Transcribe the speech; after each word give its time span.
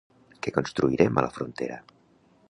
Què 0.45 0.53
construirem 0.55 1.19
a 1.19 1.23
la 1.27 1.31
frontera? 1.35 1.77